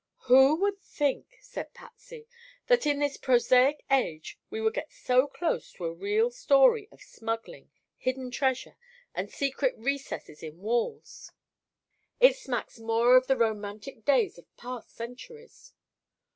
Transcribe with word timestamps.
"Who 0.21 0.55
would 0.55 0.81
think," 0.81 1.37
said 1.41 1.75
Patsy, 1.75 2.27
"that 2.65 2.87
in 2.87 2.97
this 2.97 3.17
prosaic 3.17 3.85
age 3.91 4.39
we 4.49 4.59
would 4.59 4.73
get 4.73 4.91
so 4.91 5.27
close 5.27 5.71
to 5.73 5.85
a 5.85 5.93
real 5.93 6.31
story 6.31 6.89
of 6.91 7.03
smuggling, 7.03 7.69
hidden 7.97 8.31
treasure 8.31 8.77
and 9.13 9.29
secret 9.29 9.75
recesses 9.77 10.41
in 10.41 10.57
walls? 10.57 11.31
It 12.19 12.35
smacks 12.35 12.79
more 12.79 13.15
of 13.15 13.27
the 13.27 13.37
romantic 13.37 14.03
days 14.03 14.39
of 14.39 14.57
past 14.57 14.89
centuries." 14.89 15.71